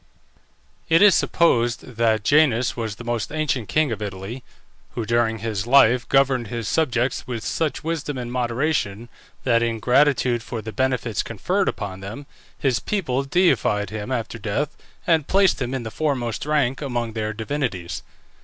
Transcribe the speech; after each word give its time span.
It 0.89 1.03
is 1.03 1.13
supposed 1.13 1.81
that 1.85 2.23
Janus 2.23 2.75
was 2.75 2.95
the 2.95 3.03
most 3.03 3.31
ancient 3.31 3.69
king 3.69 3.91
of 3.91 4.01
Italy, 4.01 4.43
who, 4.95 5.05
during 5.05 5.37
his 5.37 5.67
life, 5.67 6.09
governed 6.09 6.47
his 6.47 6.67
subjects 6.67 7.27
with 7.27 7.43
such 7.45 7.83
wisdom 7.83 8.17
and 8.17 8.31
moderation 8.31 9.09
that, 9.43 9.61
in 9.61 9.77
gratitude 9.79 10.41
for 10.41 10.59
the 10.59 10.71
benefits 10.71 11.21
conferred 11.21 11.69
upon 11.69 11.99
them, 11.99 12.25
his 12.57 12.79
people 12.79 13.21
deified 13.23 13.91
him 13.91 14.11
after 14.11 14.39
death 14.39 14.75
and 15.05 15.27
placed 15.27 15.61
him 15.61 15.71
in 15.71 15.83
the 15.83 15.91
foremost 15.91 16.47
rank 16.47 16.81
among 16.81 17.13
their 17.13 17.31
divinities. 17.31 18.01